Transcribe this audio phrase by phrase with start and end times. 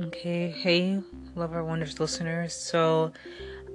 [0.00, 1.02] Okay, hey,
[1.34, 2.54] Love Art Wonders listeners.
[2.54, 3.12] So,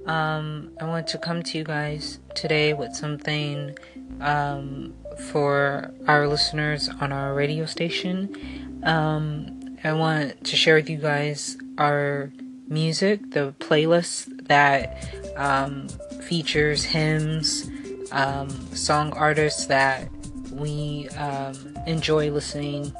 [0.06, 3.78] um, I want to come to you guys today with something
[4.22, 4.94] um,
[5.32, 8.80] for our listeners on our radio station.
[8.84, 12.32] Um, I want to share with you guys our
[12.70, 15.06] music, the playlist that
[15.36, 15.90] um,
[16.22, 17.70] features hymns,
[18.14, 20.10] um, song artists that
[20.54, 22.94] we um, enjoy listening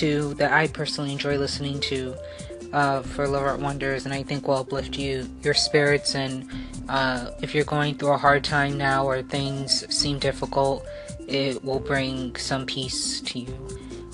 [0.00, 2.14] to that I personally enjoy listening to
[2.72, 6.48] uh, for Love Art Wonders, and I think will uplift you, your spirits, and
[6.88, 10.86] uh, if you're going through a hard time now or things seem difficult,
[11.28, 13.68] it will bring some peace to you.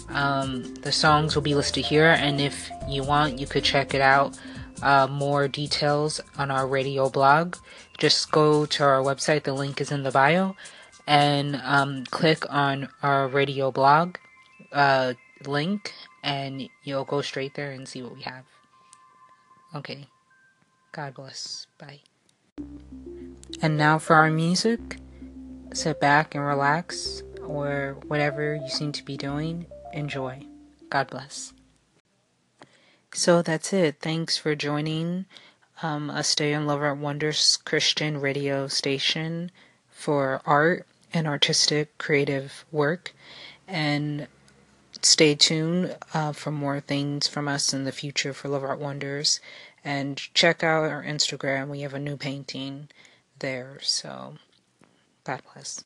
[0.09, 4.01] Um, the songs will be listed here, and if you want, you could check it
[4.01, 4.39] out.
[4.83, 7.57] Uh, more details on our radio blog.
[7.97, 9.45] Just go to our website.
[9.45, 10.57] The link is in the bio,
[11.07, 14.17] and um, click on our radio blog.
[14.73, 18.45] Uh, link and you'll go straight there and see what we have.
[19.75, 20.07] Okay.
[20.93, 21.67] God bless.
[21.79, 22.01] Bye.
[23.61, 24.99] And now for our music.
[25.73, 30.41] Sit back and relax, or whatever you seem to be doing, enjoy.
[30.89, 31.53] God bless.
[33.13, 33.97] So that's it.
[34.01, 35.27] Thanks for joining
[35.83, 39.51] um, us today on Love Art Wonders Christian radio station
[39.91, 43.13] for art and artistic creative work.
[43.69, 44.29] And
[45.07, 49.41] stay tuned uh, for more things from us in the future for Love Art Wonders.
[49.85, 51.69] And check out our Instagram.
[51.69, 52.89] We have a new painting
[53.39, 53.79] there.
[53.83, 54.35] So,
[55.25, 55.85] God bless.